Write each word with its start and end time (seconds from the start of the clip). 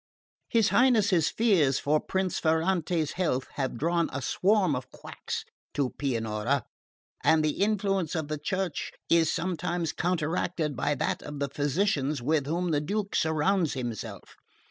"His 0.49 0.69
Highness's 0.69 1.29
fears 1.29 1.77
for 1.77 1.99
Prince 1.99 2.39
Ferrante's 2.39 3.11
health 3.11 3.47
have 3.53 3.77
drawn 3.77 4.09
a 4.11 4.19
swarm 4.19 4.75
of 4.75 4.89
quacks 4.89 5.45
to 5.75 5.91
Pianura, 5.91 6.65
and 7.23 7.45
the 7.45 7.61
influence 7.61 8.15
of 8.15 8.27
the 8.27 8.39
Church 8.39 8.91
is 9.11 9.31
sometimes 9.31 9.93
counteracted 9.93 10.75
by 10.75 10.95
that 10.95 11.21
of 11.21 11.37
the 11.37 11.49
physicians 11.49 12.19
with 12.19 12.47
whom 12.47 12.71
the 12.71 12.81
Duke 12.81 13.13
surrounds 13.15 13.73
himself. 13.73 14.35